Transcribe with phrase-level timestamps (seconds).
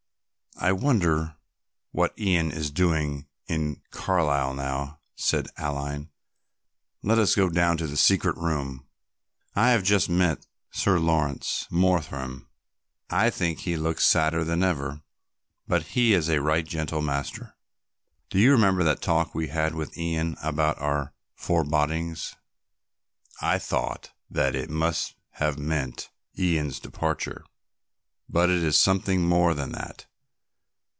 [0.59, 1.37] "I wonder
[1.91, 6.11] what Ian is doing in Carlisle now," said Aline.
[7.01, 8.85] "Let us go down to the secret room.
[9.55, 12.47] I have just met Sir Laurence Mortham.
[13.09, 15.01] I think he looked sadder than ever,
[15.67, 17.55] but he is a right gentle master.
[18.29, 22.35] Do you remember that talk we had with Ian about our forebodings?
[23.41, 27.45] I thought that it must have meant Ian's departure,
[28.29, 30.05] but it is something more than that.